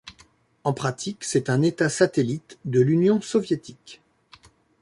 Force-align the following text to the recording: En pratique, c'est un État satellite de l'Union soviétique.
En 0.63 0.73
pratique, 0.73 1.23
c'est 1.23 1.47
un 1.47 1.61
État 1.61 1.87
satellite 1.87 2.57
de 2.65 2.79
l'Union 2.81 3.21
soviétique. 3.21 4.01